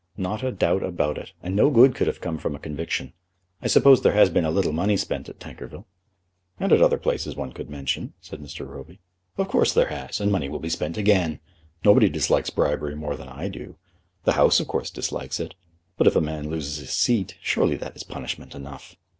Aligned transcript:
"Not 0.17 0.41
a 0.41 0.51
doubt 0.51 0.81
about 0.81 1.19
it; 1.19 1.31
and 1.43 1.55
no 1.55 1.69
good 1.69 1.93
could 1.93 2.07
have 2.07 2.21
come 2.21 2.39
from 2.39 2.55
a 2.55 2.59
conviction. 2.59 3.13
I 3.61 3.67
suppose 3.67 4.01
there 4.01 4.13
has 4.15 4.31
been 4.31 4.45
a 4.45 4.49
little 4.49 4.71
money 4.73 4.97
spent 4.97 5.29
at 5.29 5.39
Tankerville." 5.39 5.85
"And 6.59 6.71
at 6.73 6.81
other 6.81 6.97
places 6.97 7.35
one 7.35 7.51
could 7.51 7.69
mention," 7.69 8.13
said 8.19 8.41
Mr. 8.41 8.67
Roby. 8.67 8.99
"Of 9.37 9.47
course 9.47 9.71
there 9.75 9.89
has; 9.89 10.19
and 10.19 10.31
money 10.31 10.49
will 10.49 10.57
be 10.57 10.69
spent 10.69 10.97
again. 10.97 11.39
Nobody 11.85 12.09
dislikes 12.09 12.49
bribery 12.49 12.95
more 12.95 13.15
than 13.15 13.29
I 13.29 13.47
do. 13.47 13.75
The 14.23 14.31
House, 14.31 14.59
of 14.59 14.65
course, 14.67 14.89
dislikes 14.89 15.39
it. 15.39 15.53
But 15.99 16.07
if 16.07 16.15
a 16.15 16.19
man 16.19 16.49
loses 16.49 16.77
his 16.77 16.89
seat, 16.93 17.37
surely 17.39 17.75
that 17.75 17.95
is 17.95 18.01
punishment 18.03 18.55
enough." 18.55 18.95